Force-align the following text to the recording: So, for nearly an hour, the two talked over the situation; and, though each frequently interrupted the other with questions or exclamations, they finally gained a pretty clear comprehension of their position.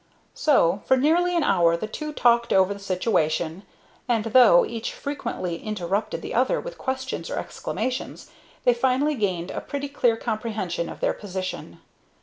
So, 0.33 0.81
for 0.87 0.97
nearly 0.97 1.37
an 1.37 1.43
hour, 1.43 1.77
the 1.77 1.85
two 1.85 2.11
talked 2.11 2.51
over 2.51 2.73
the 2.73 2.79
situation; 2.79 3.61
and, 4.07 4.23
though 4.25 4.65
each 4.65 4.95
frequently 4.95 5.57
interrupted 5.61 6.23
the 6.23 6.33
other 6.33 6.59
with 6.59 6.79
questions 6.79 7.29
or 7.29 7.37
exclamations, 7.37 8.31
they 8.63 8.73
finally 8.73 9.13
gained 9.13 9.51
a 9.51 9.61
pretty 9.61 9.89
clear 9.89 10.17
comprehension 10.17 10.89
of 10.89 11.01
their 11.01 11.13
position. 11.13 11.81